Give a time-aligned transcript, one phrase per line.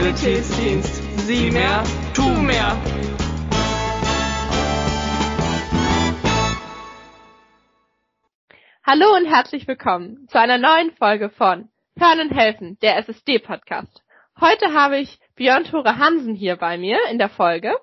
[0.00, 1.02] Sanitätsdienst.
[1.26, 1.84] Sieh mehr,
[2.14, 2.74] tu mehr.
[8.82, 11.68] Hallo und herzlich willkommen zu einer neuen Folge von
[11.98, 14.02] Hören und Helfen, der SSD-Podcast.
[14.40, 17.74] Heute habe ich Björn Tore Hansen hier bei mir in der Folge.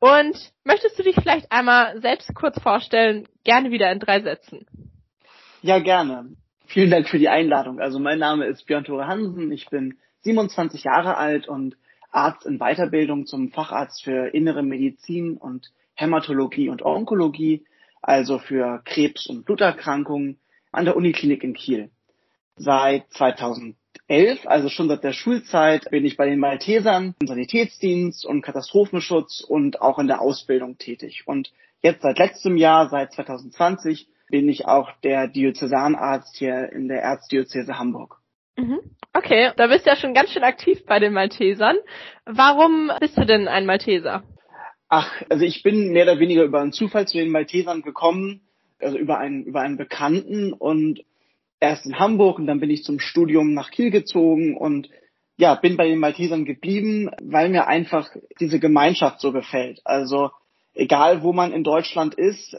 [0.00, 4.66] Und möchtest du dich vielleicht einmal selbst kurz vorstellen, gerne wieder in drei Sätzen?
[5.62, 6.34] Ja, gerne.
[6.66, 7.78] Vielen Dank für die Einladung.
[7.78, 9.52] Also mein Name ist Björn Tore Hansen.
[9.52, 11.76] Ich bin 27 Jahre alt und
[12.10, 17.64] Arzt in Weiterbildung zum Facharzt für Innere Medizin und Hämatologie und Onkologie,
[18.02, 20.38] also für Krebs- und Bluterkrankungen
[20.72, 21.90] an der Uniklinik in Kiel.
[22.56, 28.42] Seit 2011, also schon seit der Schulzeit, bin ich bei den Maltesern im Sanitätsdienst und
[28.42, 31.22] Katastrophenschutz und auch in der Ausbildung tätig.
[31.26, 37.02] Und jetzt seit letztem Jahr, seit 2020, bin ich auch der Diözesanarzt hier in der
[37.02, 38.19] Erzdiözese Hamburg.
[38.60, 38.80] Mhm.
[39.14, 41.76] Okay, da bist du ja schon ganz schön aktiv bei den Maltesern.
[42.26, 44.22] Warum bist du denn ein Malteser?
[44.88, 48.42] Ach, also ich bin mehr oder weniger über einen Zufall zu den Maltesern gekommen,
[48.78, 51.02] also über einen, über einen Bekannten und
[51.58, 54.90] erst in Hamburg und dann bin ich zum Studium nach Kiel gezogen und
[55.38, 59.80] ja, bin bei den Maltesern geblieben, weil mir einfach diese Gemeinschaft so gefällt.
[59.84, 60.30] Also
[60.74, 62.58] egal, wo man in Deutschland ist,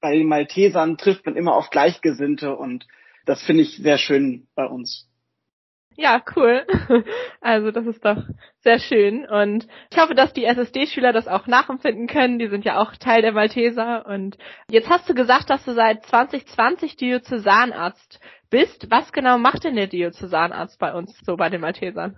[0.00, 2.86] bei den Maltesern trifft man immer auf Gleichgesinnte und
[3.26, 5.06] das finde ich sehr schön bei uns.
[5.96, 6.66] Ja, cool.
[7.40, 8.24] Also das ist doch
[8.60, 9.24] sehr schön.
[9.24, 12.40] Und ich hoffe, dass die SSD-Schüler das auch nachempfinden können.
[12.40, 14.04] Die sind ja auch Teil der Malteser.
[14.04, 14.36] Und
[14.68, 18.90] jetzt hast du gesagt, dass du seit 2020 Diözesanarzt bist.
[18.90, 22.16] Was genau macht denn der Diözesanarzt bei uns so bei den Maltesern?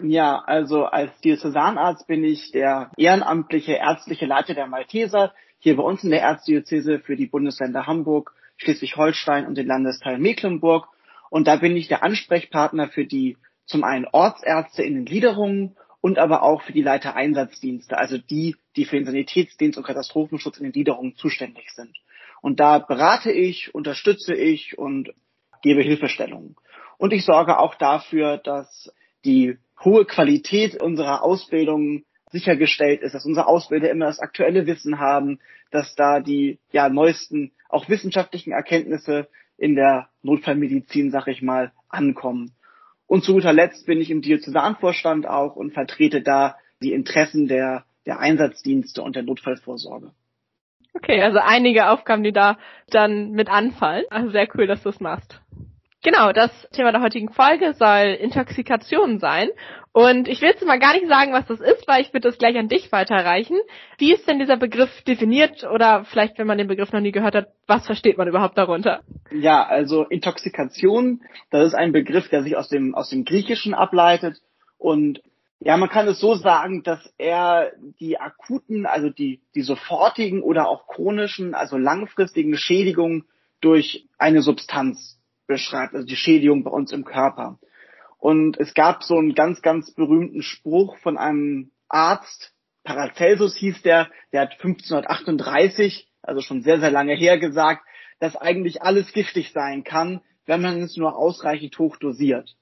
[0.00, 6.02] Ja, also als Diözesanarzt bin ich der ehrenamtliche ärztliche Leiter der Malteser hier bei uns
[6.02, 10.88] in der Erzdiözese für die Bundesländer Hamburg, Schleswig-Holstein und den Landesteil Mecklenburg.
[11.30, 16.18] Und da bin ich der Ansprechpartner für die zum einen Ortsärzte in den Gliederungen und
[16.18, 20.64] aber auch für die Leiter Einsatzdienste, also die, die für den Sanitätsdienst und Katastrophenschutz in
[20.64, 21.96] den Gliederungen zuständig sind.
[22.42, 25.12] Und da berate ich, unterstütze ich und
[25.62, 26.56] gebe Hilfestellungen.
[26.96, 28.92] Und ich sorge auch dafür, dass
[29.24, 35.40] die hohe Qualität unserer Ausbildung sichergestellt ist, dass unsere Ausbilder immer das aktuelle Wissen haben,
[35.70, 42.52] dass da die ja neuesten auch wissenschaftlichen Erkenntnisse in der Notfallmedizin, sag ich mal, ankommen.
[43.06, 47.84] Und zu guter Letzt bin ich im Diözesanvorstand auch und vertrete da die Interessen der,
[48.06, 50.12] der Einsatzdienste und der Notfallvorsorge.
[50.94, 52.58] Okay, also einige Aufgaben, die da
[52.88, 54.04] dann mit anfallen.
[54.10, 55.40] Also sehr cool, dass du es machst.
[56.02, 59.50] Genau, das Thema der heutigen Folge soll Intoxikation sein.
[59.92, 62.38] Und ich will jetzt mal gar nicht sagen, was das ist, weil ich würde das
[62.38, 63.58] gleich an dich weiterreichen.
[63.98, 67.34] Wie ist denn dieser Begriff definiert oder vielleicht, wenn man den Begriff noch nie gehört
[67.34, 69.00] hat, was versteht man überhaupt darunter?
[69.30, 74.38] Ja, also Intoxikation, das ist ein Begriff, der sich aus dem, aus dem Griechischen ableitet
[74.78, 75.20] und
[75.62, 80.68] ja, man kann es so sagen, dass er die akuten, also die, die sofortigen oder
[80.68, 83.26] auch chronischen, also langfristigen Schädigungen
[83.60, 85.19] durch eine Substanz
[85.50, 87.58] beschreibt, also die Schädigung bei uns im Körper.
[88.18, 94.08] Und es gab so einen ganz, ganz berühmten Spruch von einem Arzt, Paracelsus hieß der,
[94.32, 97.82] der hat 1538, also schon sehr, sehr lange her gesagt,
[98.20, 102.56] dass eigentlich alles giftig sein kann, wenn man es nur ausreichend hoch dosiert.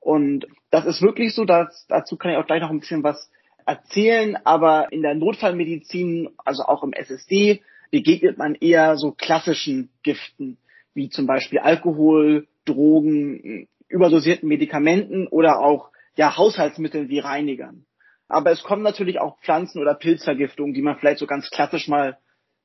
[0.00, 3.30] Und das ist wirklich so, dass, dazu kann ich auch gleich noch ein bisschen was
[3.66, 10.58] erzählen, aber in der Notfallmedizin, also auch im SSD, begegnet man eher so klassischen Giften
[10.98, 17.86] wie zum Beispiel Alkohol, Drogen, überdosierten Medikamenten oder auch ja, Haushaltsmitteln wie Reinigern.
[18.26, 22.18] Aber es kommen natürlich auch Pflanzen- oder Pilzvergiftungen, die man vielleicht so ganz klassisch mal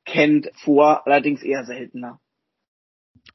[0.03, 2.19] kennt, vor, allerdings eher seltener.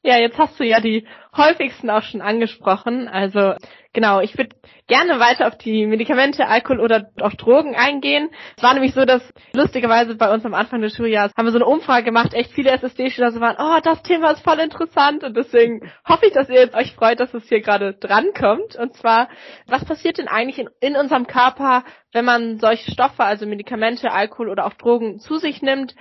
[0.03, 3.07] Ja, jetzt hast du ja die häufigsten auch schon angesprochen.
[3.07, 3.55] Also
[3.93, 4.55] genau, ich würde
[4.87, 8.29] gerne weiter auf die Medikamente, Alkohol oder auch Drogen eingehen.
[8.57, 9.21] Es war nämlich so, dass
[9.53, 12.71] lustigerweise bei uns am Anfang des Schuljahres haben wir so eine Umfrage gemacht, echt viele
[12.71, 16.59] SSD-Schüler so waren, oh, das Thema ist voll interessant und deswegen hoffe ich, dass ihr
[16.59, 18.75] jetzt euch freut, dass es hier gerade drankommt.
[18.75, 19.29] Und zwar,
[19.67, 24.49] was passiert denn eigentlich in, in unserem Körper, wenn man solche Stoffe, also Medikamente, Alkohol
[24.49, 25.95] oder auch Drogen zu sich nimmt?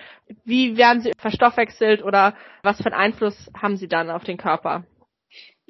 [0.44, 4.84] Wie werden sie verstoffwechselt oder was für einen Einfluss haben sie dann auf den Körper?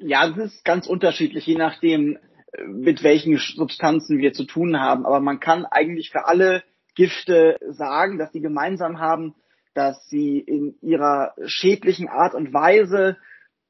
[0.01, 2.17] Ja, das ist ganz unterschiedlich, je nachdem,
[2.53, 5.05] äh, mit welchen Substanzen wir zu tun haben.
[5.05, 6.63] Aber man kann eigentlich für alle
[6.95, 9.35] Gifte sagen, dass sie gemeinsam haben,
[9.73, 13.17] dass sie in ihrer schädlichen Art und Weise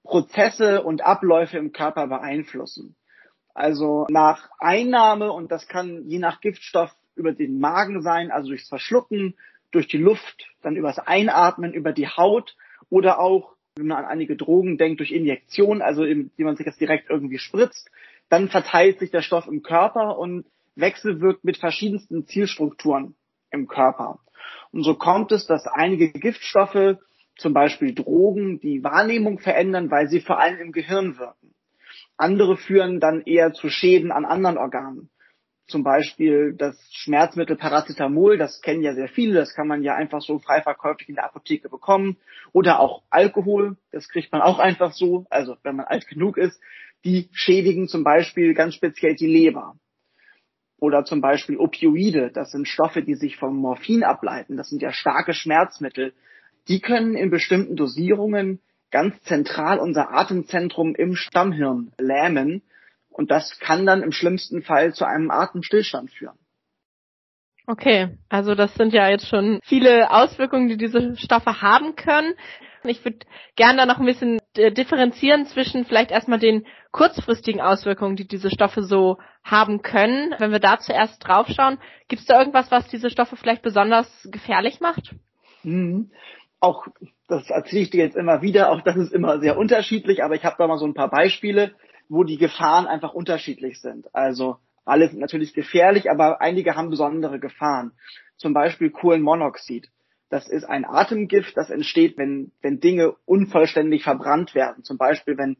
[0.03, 2.95] Prozesse und Abläufe im Körper beeinflussen.
[3.53, 8.69] Also nach Einnahme, und das kann je nach Giftstoff über den Magen sein, also durchs
[8.69, 9.35] Verschlucken,
[9.71, 12.55] durch die Luft, dann übers Einatmen, über die Haut
[12.89, 16.77] oder auch wenn man an einige Drogen denkt, durch Injektion, also indem man sich das
[16.77, 17.89] direkt irgendwie spritzt,
[18.29, 20.45] dann verteilt sich der Stoff im Körper und
[20.75, 23.15] wechselwirkt mit verschiedensten Zielstrukturen
[23.51, 24.19] im Körper.
[24.71, 26.97] Und so kommt es, dass einige Giftstoffe,
[27.37, 31.53] zum Beispiel Drogen, die Wahrnehmung verändern, weil sie vor allem im Gehirn wirken.
[32.17, 35.09] Andere führen dann eher zu Schäden an anderen Organen.
[35.69, 40.21] Zum Beispiel das Schmerzmittel Paracetamol, das kennen ja sehr viele, das kann man ja einfach
[40.21, 42.17] so frei verkäuflich in der Apotheke bekommen.
[42.51, 46.59] Oder auch Alkohol, das kriegt man auch einfach so, also wenn man alt genug ist.
[47.05, 49.75] Die schädigen zum Beispiel ganz speziell die Leber.
[50.79, 54.91] Oder zum Beispiel Opioide, das sind Stoffe, die sich vom Morphin ableiten, das sind ja
[54.91, 56.13] starke Schmerzmittel.
[56.67, 62.63] Die können in bestimmten Dosierungen ganz zentral unser Atemzentrum im Stammhirn lähmen.
[63.19, 66.39] Und das kann dann im schlimmsten Fall zu einem Atemstillstand führen.
[67.67, 72.33] Okay, also das sind ja jetzt schon viele Auswirkungen, die diese Stoffe haben können.
[72.85, 73.19] Ich würde
[73.57, 78.49] gerne da noch ein bisschen äh, differenzieren zwischen vielleicht erstmal den kurzfristigen Auswirkungen, die diese
[78.49, 80.33] Stoffe so haben können.
[80.37, 81.77] Wenn wir da zuerst draufschauen,
[82.07, 85.13] gibt es da irgendwas, was diese Stoffe vielleicht besonders gefährlich macht?
[85.63, 86.11] Mhm.
[86.61, 86.87] Auch
[87.27, 90.45] das erzähle ich dir jetzt immer wieder, auch das ist immer sehr unterschiedlich, aber ich
[90.45, 91.75] habe da mal so ein paar Beispiele,
[92.09, 94.13] wo die Gefahren einfach unterschiedlich sind.
[94.13, 97.91] Also alle sind natürlich gefährlich, aber einige haben besondere Gefahren.
[98.37, 99.89] Zum Beispiel Kohlenmonoxid.
[100.29, 104.83] Das ist ein Atemgift, das entsteht, wenn, wenn Dinge unvollständig verbrannt werden.
[104.83, 105.57] Zum Beispiel, wenn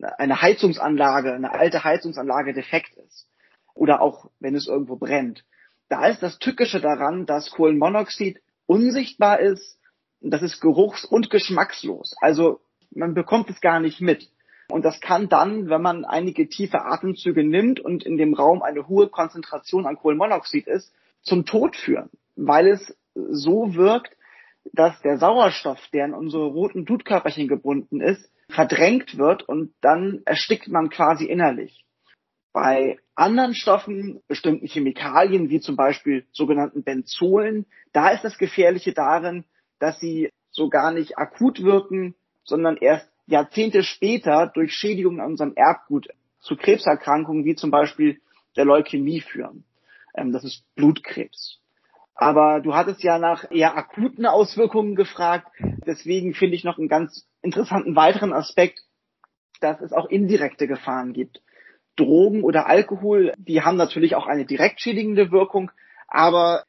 [0.00, 3.28] eine Heizungsanlage, eine alte Heizungsanlage defekt ist.
[3.74, 5.44] Oder auch, wenn es irgendwo brennt.
[5.88, 9.78] Da ist das Tückische daran, dass Kohlenmonoxid unsichtbar ist,
[10.20, 12.14] das ist geruchs- und geschmackslos.
[12.20, 12.60] Also
[12.90, 14.28] man bekommt es gar nicht mit.
[14.68, 18.88] Und das kann dann, wenn man einige tiefe Atemzüge nimmt und in dem Raum eine
[18.88, 20.92] hohe Konzentration an Kohlenmonoxid ist,
[21.22, 24.16] zum Tod führen, weil es so wirkt,
[24.72, 30.68] dass der Sauerstoff, der in unsere roten Blutkörperchen gebunden ist, verdrängt wird und dann erstickt
[30.68, 31.84] man quasi innerlich.
[32.52, 39.44] Bei anderen Stoffen, bestimmten Chemikalien, wie zum Beispiel sogenannten Benzolen, da ist das Gefährliche darin,
[39.78, 42.14] dass sie so gar nicht akut wirken,
[42.44, 46.08] sondern erst Jahrzehnte später durch Schädigungen an unserem Erbgut
[46.40, 48.20] zu Krebserkrankungen wie zum Beispiel
[48.56, 49.64] der Leukämie führen.
[50.14, 51.58] Ähm, das ist Blutkrebs.
[52.14, 55.48] Aber du hattest ja nach eher akuten Auswirkungen gefragt.
[55.86, 58.80] Deswegen finde ich noch einen ganz interessanten weiteren Aspekt,
[59.60, 61.40] dass es auch indirekte Gefahren gibt.
[61.96, 65.70] Drogen oder Alkohol, die haben natürlich auch eine direkt schädigende Wirkung,
[66.06, 66.64] aber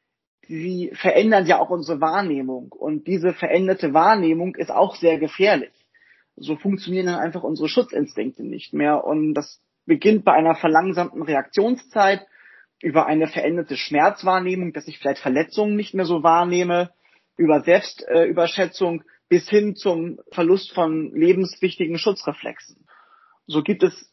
[0.48, 2.72] sie verändern ja auch unsere Wahrnehmung.
[2.72, 5.83] Und diese veränderte Wahrnehmung ist auch sehr gefährlich.
[6.36, 9.04] So funktionieren dann einfach unsere Schutzinstinkte nicht mehr.
[9.04, 12.26] Und das beginnt bei einer verlangsamten Reaktionszeit
[12.80, 16.90] über eine veränderte Schmerzwahrnehmung, dass ich vielleicht Verletzungen nicht mehr so wahrnehme,
[17.36, 22.86] über Selbstüberschätzung äh, bis hin zum Verlust von lebenswichtigen Schutzreflexen.
[23.46, 24.12] So gibt es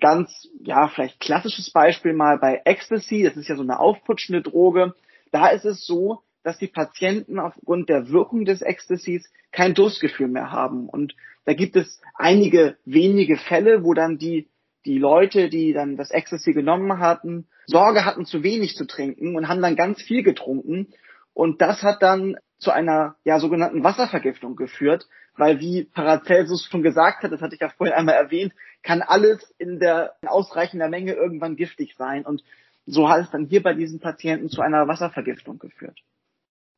[0.00, 4.94] ganz, ja, vielleicht klassisches Beispiel mal bei Ecstasy, das ist ja so eine aufputschende Droge.
[5.32, 10.50] Da ist es so, dass die Patienten aufgrund der Wirkung des Ecstasys kein Durstgefühl mehr
[10.50, 10.88] haben.
[10.88, 11.14] Und
[11.48, 14.50] da gibt es einige wenige Fälle, wo dann die,
[14.84, 19.48] die Leute, die dann das Ecstasy genommen hatten, Sorge hatten, zu wenig zu trinken und
[19.48, 20.88] haben dann ganz viel getrunken.
[21.32, 25.08] Und das hat dann zu einer ja, sogenannten Wasservergiftung geführt,
[25.38, 28.52] weil wie Paracelsus schon gesagt hat, das hatte ich ja vorhin einmal erwähnt,
[28.82, 32.26] kann alles in der in ausreichender Menge irgendwann giftig sein.
[32.26, 32.44] Und
[32.84, 35.98] so hat es dann hier bei diesen Patienten zu einer Wasservergiftung geführt.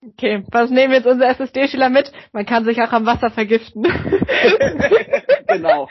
[0.03, 2.11] Okay, was nehmen jetzt unsere SSD-Schüler mit?
[2.33, 3.83] Man kann sich auch am Wasser vergiften.
[5.47, 5.89] genau.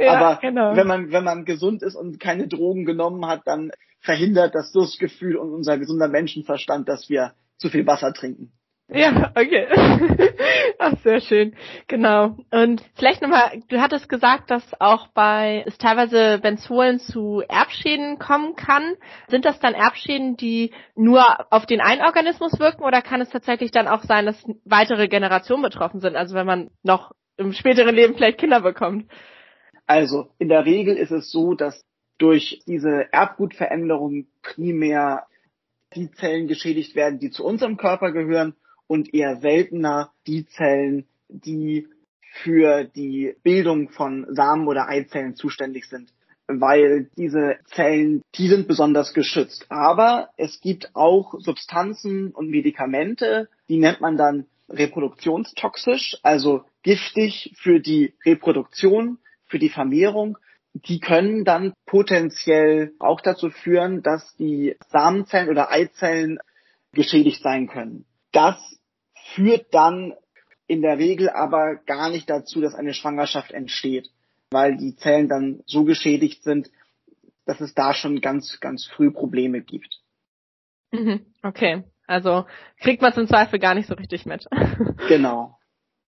[0.00, 0.74] Ja, Aber genau.
[0.74, 5.36] wenn man wenn man gesund ist und keine Drogen genommen hat, dann verhindert das Durstgefühl
[5.36, 8.52] und unser gesunder Menschenverstand, dass wir zu viel Wasser trinken.
[8.94, 9.66] Ja, okay.
[10.78, 11.54] Ach, sehr schön.
[11.88, 12.36] Genau.
[12.50, 18.54] Und vielleicht nochmal, du hattest gesagt, dass auch bei es teilweise Benzolen zu Erbschäden kommen
[18.54, 18.94] kann.
[19.28, 23.70] Sind das dann Erbschäden, die nur auf den einen Organismus wirken oder kann es tatsächlich
[23.70, 26.16] dann auch sein, dass weitere Generationen betroffen sind?
[26.16, 29.10] Also wenn man noch im späteren Leben vielleicht Kinder bekommt?
[29.86, 31.82] Also in der Regel ist es so, dass
[32.18, 35.26] durch diese Erbgutveränderung primär
[35.94, 38.54] die Zellen geschädigt werden, die zu unserem Körper gehören
[38.92, 41.88] und eher seltener die Zellen, die
[42.42, 46.12] für die Bildung von Samen oder Eizellen zuständig sind,
[46.46, 49.64] weil diese Zellen, die sind besonders geschützt.
[49.70, 57.80] Aber es gibt auch Substanzen und Medikamente, die nennt man dann reproduktionstoxisch, also giftig für
[57.80, 60.36] die Reproduktion, für die Vermehrung.
[60.74, 66.40] Die können dann potenziell auch dazu führen, dass die Samenzellen oder Eizellen
[66.92, 68.04] geschädigt sein können.
[68.32, 68.56] Das
[69.34, 70.14] führt dann
[70.66, 74.10] in der Regel aber gar nicht dazu, dass eine Schwangerschaft entsteht,
[74.50, 76.70] weil die Zellen dann so geschädigt sind,
[77.44, 80.00] dass es da schon ganz, ganz früh Probleme gibt.
[80.92, 82.46] Mhm, okay, also
[82.78, 84.46] kriegt man es im Zweifel gar nicht so richtig mit.
[85.08, 85.58] Genau.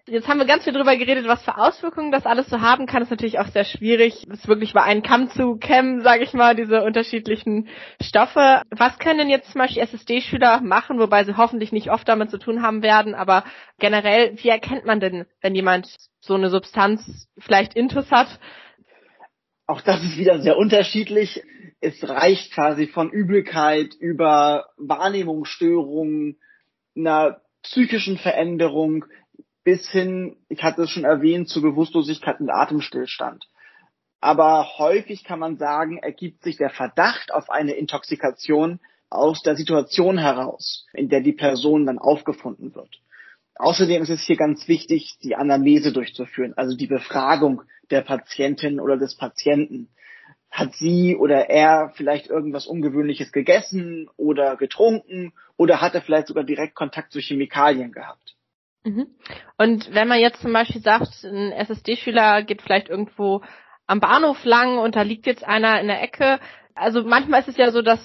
[0.07, 3.03] Jetzt haben wir ganz viel drüber geredet, was für Auswirkungen das alles so haben kann.
[3.03, 6.33] Es ist natürlich auch sehr schwierig, es wirklich über einen Kamm zu kämmen, sage ich
[6.33, 7.67] mal, diese unterschiedlichen
[8.01, 8.63] Stoffe.
[8.71, 12.39] Was können denn jetzt zum Beispiel SSD-Schüler machen, wobei sie hoffentlich nicht oft damit zu
[12.39, 13.43] tun haben werden, aber
[13.77, 18.39] generell, wie erkennt man denn, wenn jemand so eine Substanz vielleicht intus hat?
[19.67, 21.43] Auch das ist wieder sehr unterschiedlich.
[21.79, 26.39] Es reicht quasi von Übelkeit über Wahrnehmungsstörungen,
[26.95, 29.05] einer psychischen Veränderung
[29.63, 33.47] bis hin, ich hatte es schon erwähnt, zu Bewusstlosigkeit und Atemstillstand.
[34.19, 40.17] Aber häufig kann man sagen, ergibt sich der Verdacht auf eine Intoxikation aus der Situation
[40.17, 43.01] heraus, in der die Person dann aufgefunden wird.
[43.55, 48.97] Außerdem ist es hier ganz wichtig, die Anamnese durchzuführen, also die Befragung der Patientin oder
[48.97, 49.89] des Patienten.
[50.49, 56.43] Hat sie oder er vielleicht irgendwas Ungewöhnliches gegessen oder getrunken oder hat er vielleicht sogar
[56.43, 58.35] direkt Kontakt zu Chemikalien gehabt?
[58.83, 59.07] Mhm.
[59.57, 63.41] Und wenn man jetzt zum Beispiel sagt, ein SSD-Schüler geht vielleicht irgendwo
[63.87, 66.39] am Bahnhof lang und da liegt jetzt einer in der Ecke.
[66.75, 67.99] Also manchmal ist es ja so, dass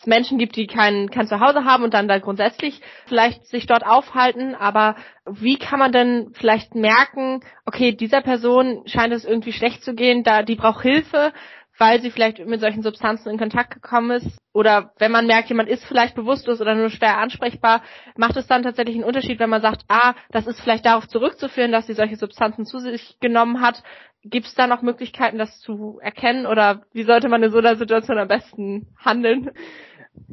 [0.00, 3.84] es Menschen gibt, die kein, kein Zuhause haben und dann da grundsätzlich vielleicht sich dort
[3.84, 4.54] aufhalten.
[4.54, 4.96] Aber
[5.26, 10.22] wie kann man denn vielleicht merken, okay, dieser Person scheint es irgendwie schlecht zu gehen,
[10.22, 11.32] da die braucht Hilfe
[11.80, 14.38] weil sie vielleicht mit solchen Substanzen in Kontakt gekommen ist.
[14.52, 17.82] Oder wenn man merkt, jemand ist vielleicht bewusstlos oder nur schwer ansprechbar,
[18.16, 21.72] macht es dann tatsächlich einen Unterschied, wenn man sagt, ah, das ist vielleicht darauf zurückzuführen,
[21.72, 23.82] dass sie solche Substanzen zu sich genommen hat.
[24.22, 26.44] Gibt es da noch Möglichkeiten, das zu erkennen?
[26.44, 29.50] Oder wie sollte man in so einer Situation am besten handeln?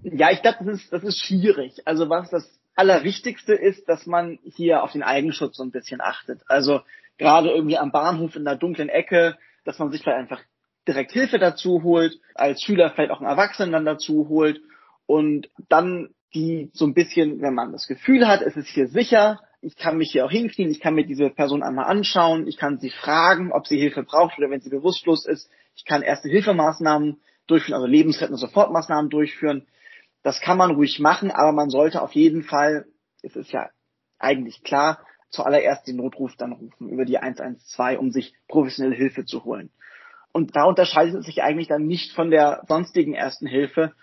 [0.04, 1.82] Ja, ich glaube, das ist, das ist schwierig.
[1.86, 6.42] Also was das Allerwichtigste ist, dass man hier auf den Eigenschutz so ein bisschen achtet.
[6.48, 6.82] Also
[7.18, 10.42] gerade irgendwie am Bahnhof in der dunklen Ecke, dass man sich vielleicht einfach
[10.88, 14.62] direkt Hilfe dazu holt, als Schüler vielleicht auch einen Erwachsenen dann dazu holt
[15.06, 19.40] und dann die so ein bisschen, wenn man das Gefühl hat, es ist hier sicher,
[19.62, 22.80] ich kann mich hier auch hinknien, ich kann mir diese Person einmal anschauen, ich kann
[22.80, 27.20] sie fragen, ob sie Hilfe braucht oder wenn sie bewusstlos ist, ich kann erste Hilfemaßnahmen
[27.48, 29.68] durchführen, also lebensrettende Sofortmaßnahmen durchführen.
[30.22, 32.86] Das kann man ruhig machen, aber man sollte auf jeden Fall,
[33.24, 33.70] es ist ja
[34.20, 39.44] eigentlich klar, zuallererst den Notruf dann rufen über die 112, um sich professionelle Hilfe zu
[39.44, 39.70] holen.
[40.38, 43.94] Und da unterscheidet es sich eigentlich dann nicht von der sonstigen ersten Hilfe,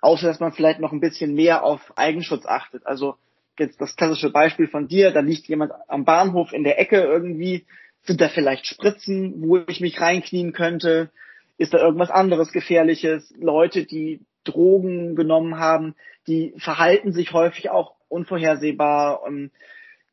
[0.00, 2.86] außer dass man vielleicht noch ein bisschen mehr auf Eigenschutz achtet.
[2.86, 3.16] Also
[3.58, 7.66] jetzt das klassische Beispiel von dir, da liegt jemand am Bahnhof in der Ecke irgendwie,
[8.02, 11.10] sind da vielleicht Spritzen, wo ich mich reinknien könnte?
[11.58, 13.34] Ist da irgendwas anderes Gefährliches?
[13.36, 15.96] Leute, die Drogen genommen haben,
[16.28, 19.50] die verhalten sich häufig auch unvorhersehbar und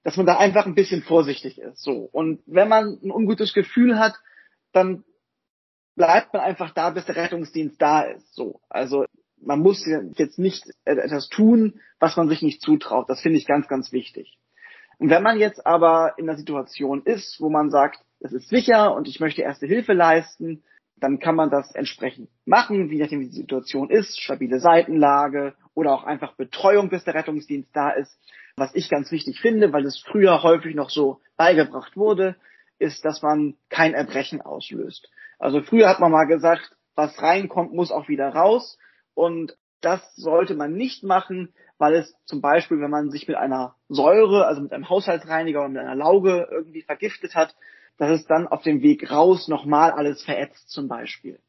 [0.03, 1.83] dass man da einfach ein bisschen vorsichtig ist.
[1.83, 2.09] So.
[2.11, 4.15] Und wenn man ein ungutes Gefühl hat,
[4.71, 5.03] dann
[5.97, 8.33] bleibt man einfach da, bis der Rettungsdienst da ist.
[8.33, 8.61] So.
[8.69, 9.05] Also
[9.41, 9.85] man muss
[10.15, 13.09] jetzt nicht etwas tun, was man sich nicht zutraut.
[13.09, 14.37] Das finde ich ganz, ganz wichtig.
[14.99, 18.95] Und wenn man jetzt aber in einer Situation ist, wo man sagt, es ist sicher
[18.95, 20.63] und ich möchte erste Hilfe leisten,
[20.99, 26.03] dann kann man das entsprechend machen, wie nachdem die Situation ist, stabile Seitenlage oder auch
[26.03, 28.19] einfach Betreuung, bis der Rettungsdienst da ist.
[28.55, 32.35] Was ich ganz wichtig finde, weil es früher häufig noch so beigebracht wurde,
[32.79, 35.09] ist, dass man kein Erbrechen auslöst.
[35.39, 38.77] Also früher hat man mal gesagt, was reinkommt, muss auch wieder raus.
[39.13, 43.75] Und das sollte man nicht machen, weil es zum Beispiel, wenn man sich mit einer
[43.87, 47.55] Säure, also mit einem Haushaltsreiniger oder mit einer Lauge irgendwie vergiftet hat,
[47.97, 51.39] dass es dann auf dem Weg raus nochmal alles verätzt zum Beispiel.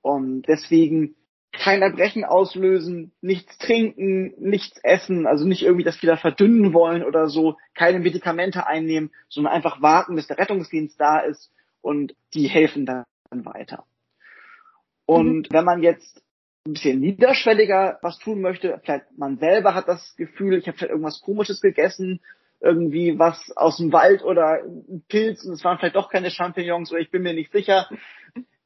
[0.00, 1.14] Und deswegen
[1.52, 7.28] kein Erbrechen auslösen, nichts trinken, nichts essen, also nicht irgendwie das wieder verdünnen wollen oder
[7.28, 12.86] so, keine Medikamente einnehmen, sondern einfach warten, bis der Rettungsdienst da ist und die helfen
[12.86, 13.84] dann weiter.
[15.06, 15.54] Und mhm.
[15.54, 16.22] wenn man jetzt
[16.66, 20.92] ein bisschen niederschwelliger was tun möchte, vielleicht man selber hat das Gefühl, ich habe vielleicht
[20.92, 22.20] irgendwas Komisches gegessen,
[22.60, 26.90] irgendwie was aus dem Wald oder ein Pilz und es waren vielleicht doch keine Champignons
[26.90, 27.88] oder ich bin mir nicht sicher.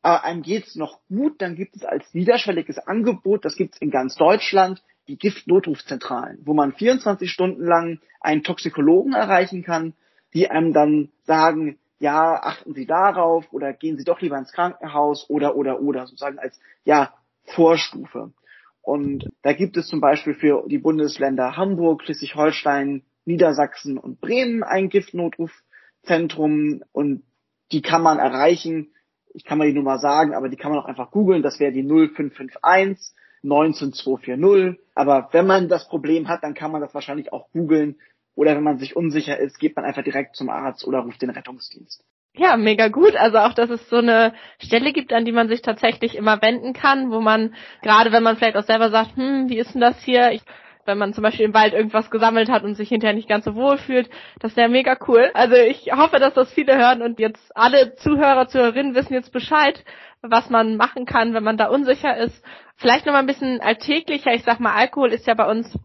[0.00, 4.16] Aber einem geht's noch gut, dann gibt es als niederschwelliges Angebot, das gibt's in ganz
[4.16, 9.94] Deutschland, die Giftnotrufzentralen, wo man 24 Stunden lang einen Toxikologen erreichen kann,
[10.34, 15.30] die einem dann sagen, ja, achten Sie darauf oder gehen Sie doch lieber ins Krankenhaus
[15.30, 18.32] oder, oder, oder, sozusagen als, ja, Vorstufe.
[18.82, 24.88] Und da gibt es zum Beispiel für die Bundesländer Hamburg, Schleswig-Holstein, Niedersachsen und Bremen ein
[24.88, 27.22] Giftnotrufzentrum und
[27.70, 28.92] die kann man erreichen.
[29.32, 31.42] Ich kann mal die Nummer sagen, aber die kann man auch einfach googeln.
[31.42, 34.80] Das wäre die 0551 19240.
[34.96, 38.00] Aber wenn man das Problem hat, dann kann man das wahrscheinlich auch googeln.
[38.34, 41.30] Oder wenn man sich unsicher ist, geht man einfach direkt zum Arzt oder ruft den
[41.30, 42.04] Rettungsdienst.
[42.34, 43.14] Ja, mega gut.
[43.14, 46.72] Also auch, dass es so eine Stelle gibt, an die man sich tatsächlich immer wenden
[46.72, 50.02] kann, wo man, gerade wenn man vielleicht auch selber sagt, hm, wie ist denn das
[50.02, 50.32] hier?
[50.32, 50.40] Ich,
[50.86, 53.54] wenn man zum Beispiel im Wald irgendwas gesammelt hat und sich hinterher nicht ganz so
[53.54, 54.08] wohl fühlt,
[54.40, 55.30] das wäre mega cool.
[55.34, 59.84] Also ich hoffe, dass das viele hören und jetzt alle Zuhörer, Zuhörerinnen wissen jetzt Bescheid,
[60.22, 62.42] was man machen kann, wenn man da unsicher ist.
[62.76, 64.32] Vielleicht noch mal ein bisschen alltäglicher.
[64.32, 65.78] Ich sag mal, Alkohol ist ja bei uns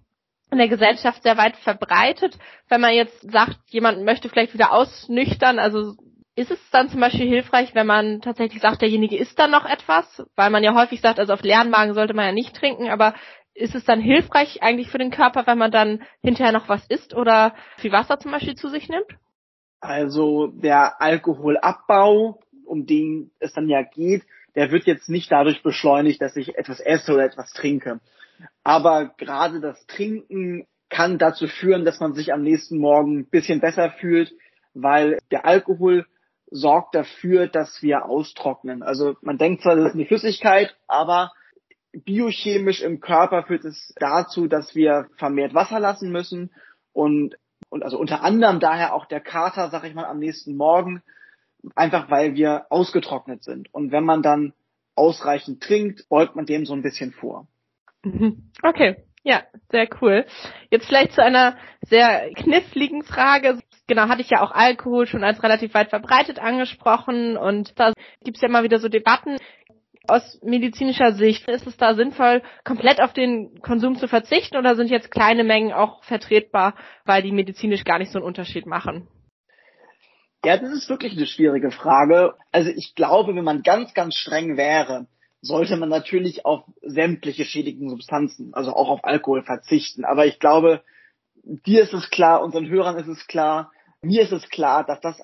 [0.52, 2.38] in der Gesellschaft sehr weit verbreitet.
[2.70, 5.96] Wenn man jetzt sagt, jemand möchte vielleicht wieder ausnüchtern, also
[6.36, 10.24] ist es dann zum Beispiel hilfreich, wenn man tatsächlich sagt, derjenige isst dann noch etwas?
[10.36, 13.16] Weil man ja häufig sagt, also auf leeren Magen sollte man ja nicht trinken, aber
[13.56, 17.16] ist es dann hilfreich eigentlich für den Körper, wenn man dann hinterher noch was isst
[17.16, 19.08] oder viel Wasser zum Beispiel zu sich nimmt?
[19.80, 24.24] Also der Alkoholabbau, um den es dann ja geht,
[24.58, 28.00] der wird jetzt nicht dadurch beschleunigt, dass ich etwas esse oder etwas trinke.
[28.64, 33.62] Aber gerade das Trinken kann dazu führen, dass man sich am nächsten Morgen ein bisschen
[33.62, 34.34] besser fühlt,
[34.74, 36.08] weil der Alkohol
[36.50, 38.82] sorgt dafür, dass wir austrocknen.
[38.82, 41.32] Also man denkt zwar, das ist eine Flüssigkeit, aber
[41.92, 46.50] biochemisch im Körper führt es dazu, dass wir vermehrt Wasser lassen müssen
[46.94, 47.36] und,
[47.70, 51.04] und also unter anderem daher auch der Kater, sag ich mal, am nächsten Morgen,
[51.76, 53.74] einfach weil wir ausgetrocknet sind.
[53.74, 54.54] Und wenn man dann
[54.96, 57.48] ausreichend trinkt, beugt man dem so ein bisschen vor.
[58.04, 58.52] Mhm.
[58.64, 60.26] Okay, ja, sehr cool.
[60.72, 63.60] Jetzt vielleicht zu einer sehr kniffligen Frage.
[63.88, 67.94] Genau, hatte ich ja auch Alkohol schon als relativ weit verbreitet angesprochen und da
[68.24, 69.38] gibt's ja immer wieder so Debatten.
[70.08, 74.90] Aus medizinischer Sicht ist es da sinnvoll, komplett auf den Konsum zu verzichten oder sind
[74.90, 79.10] jetzt kleine Mengen auch vertretbar, weil die medizinisch gar nicht so einen Unterschied machen?
[80.46, 82.36] Ja, das ist wirklich eine schwierige Frage.
[82.52, 85.08] Also ich glaube, wenn man ganz, ganz streng wäre,
[85.42, 90.06] sollte man natürlich auf sämtliche schädigenden Substanzen, also auch auf Alkohol verzichten.
[90.06, 90.84] Aber ich glaube,
[91.44, 95.22] dir ist es klar, unseren Hörern ist es klar, mir ist es klar, dass das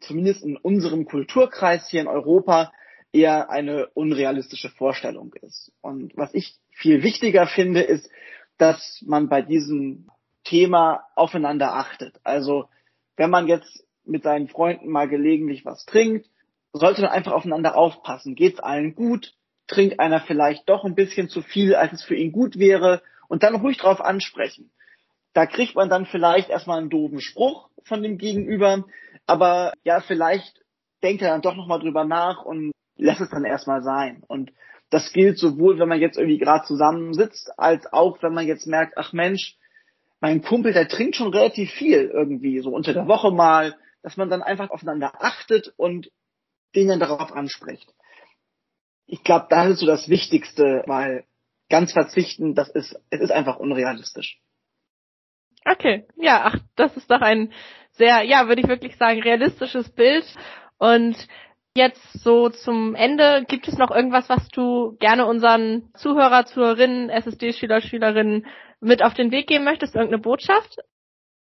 [0.00, 2.72] zumindest in unserem Kulturkreis hier in Europa
[3.12, 5.72] eher eine unrealistische Vorstellung ist.
[5.80, 8.10] Und was ich viel wichtiger finde, ist,
[8.58, 10.08] dass man bei diesem
[10.44, 12.20] Thema aufeinander achtet.
[12.24, 12.68] Also
[13.16, 16.28] wenn man jetzt mit seinen Freunden mal gelegentlich was trinkt,
[16.72, 18.34] sollte man einfach aufeinander aufpassen.
[18.34, 19.34] Geht's allen gut?
[19.66, 23.42] trinkt einer vielleicht doch ein bisschen zu viel, als es für ihn gut wäre und
[23.42, 24.70] dann ruhig drauf ansprechen.
[25.32, 28.84] Da kriegt man dann vielleicht erstmal einen doofen Spruch von dem Gegenüber,
[29.26, 30.60] aber ja, vielleicht
[31.02, 34.22] denkt er dann doch nochmal drüber nach und lässt es dann erstmal sein.
[34.26, 34.52] Und
[34.90, 38.96] das gilt sowohl, wenn man jetzt irgendwie gerade zusammensitzt, als auch, wenn man jetzt merkt,
[38.96, 39.56] ach Mensch,
[40.20, 44.30] mein Kumpel, der trinkt schon relativ viel irgendwie, so unter der Woche mal, dass man
[44.30, 46.12] dann einfach aufeinander achtet und
[46.76, 47.92] den dann darauf anspricht
[49.06, 51.24] ich glaube, das ist so das Wichtigste, weil
[51.68, 54.40] ganz verzichten, das ist, es ist einfach unrealistisch.
[55.64, 57.52] Okay, ja, ach, das ist doch ein
[57.92, 60.24] sehr, ja, würde ich wirklich sagen, realistisches Bild.
[60.78, 61.16] Und
[61.74, 67.80] jetzt so zum Ende, gibt es noch irgendwas, was du gerne unseren Zuhörer, Zuhörerinnen, SSD-Schüler,
[67.80, 68.46] Schülerinnen
[68.80, 69.94] mit auf den Weg geben möchtest?
[69.94, 70.80] Irgendeine Botschaft?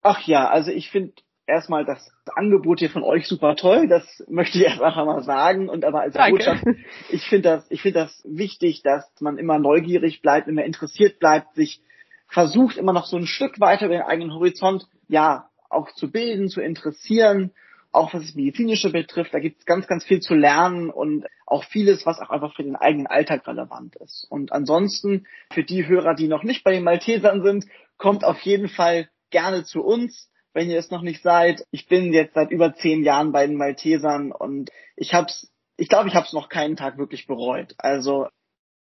[0.03, 1.13] Ach ja, also ich finde
[1.47, 5.85] erstmal das Angebot hier von euch super toll, das möchte ich einfach mal sagen und
[5.85, 6.33] aber als Danke.
[6.33, 6.65] Botschaft,
[7.11, 11.55] ich finde das, ich finde das wichtig, dass man immer neugierig bleibt, immer interessiert bleibt,
[11.55, 11.81] sich
[12.29, 16.49] versucht immer noch so ein Stück weiter über den eigenen Horizont, ja, auch zu bilden,
[16.49, 17.53] zu interessieren,
[17.93, 21.65] auch was das Medizinische betrifft, da gibt es ganz, ganz viel zu lernen und auch
[21.65, 24.27] vieles, was auch einfach für den eigenen Alltag relevant ist.
[24.29, 28.69] Und ansonsten, für die Hörer, die noch nicht bei den Maltesern sind, kommt auf jeden
[28.69, 31.67] Fall gerne zu uns wenn ihr es noch nicht seid.
[31.71, 36.09] Ich bin jetzt seit über zehn Jahren bei den Maltesern und ich hab's, ich glaube,
[36.09, 37.75] ich habe es noch keinen Tag wirklich bereut.
[37.77, 38.29] Also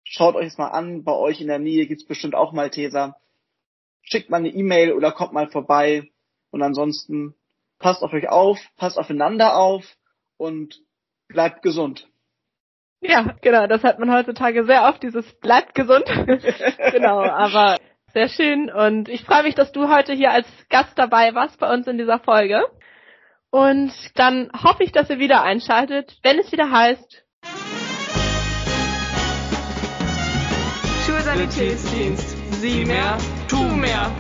[0.04, 1.04] schaut euch es mal an.
[1.04, 3.16] Bei euch in der Nähe gibt's bestimmt auch Malteser.
[4.02, 6.10] Schickt mal eine E-Mail oder kommt mal vorbei.
[6.50, 7.36] Und ansonsten
[7.78, 9.86] passt auf euch auf, passt aufeinander auf
[10.38, 10.82] und
[11.28, 12.10] bleibt gesund.
[13.02, 16.06] Ja, genau, das hat man heutzutage sehr oft, dieses bleibt gesund.
[16.92, 17.78] genau, aber
[18.14, 18.72] sehr schön.
[18.72, 21.98] Und ich freue mich, dass du heute hier als Gast dabei warst bei uns in
[21.98, 22.62] dieser Folge.
[23.50, 27.24] Und dann hoffe ich, dass ihr wieder einschaltet, wenn es wieder heißt.
[31.06, 32.38] Schulsanitätsdienst.
[32.62, 34.12] Sieh mehr, tu mehr.